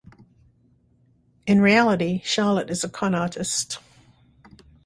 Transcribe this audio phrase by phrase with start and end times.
[1.45, 3.77] In reality, Charlotte is a con artist.